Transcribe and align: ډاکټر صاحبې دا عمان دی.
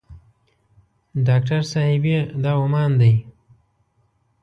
ډاکټر 1.27 1.61
صاحبې 1.71 2.17
دا 2.43 2.51
عمان 2.63 2.91
دی. 3.01 3.13